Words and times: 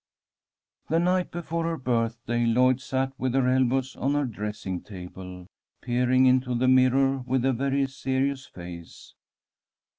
The 0.89 0.97
night 0.97 1.29
before 1.29 1.65
her 1.65 1.77
birthday, 1.77 2.43
Lloyd 2.47 2.81
sat 2.81 3.13
with 3.19 3.35
her 3.35 3.47
elbows 3.47 3.95
on 3.95 4.15
her 4.15 4.25
dressing 4.25 4.81
table, 4.81 5.45
peering 5.79 6.25
into 6.25 6.55
the 6.55 6.67
mirror 6.67 7.19
with 7.19 7.45
a 7.45 7.53
very 7.53 7.85
serious 7.85 8.47
face. 8.47 9.13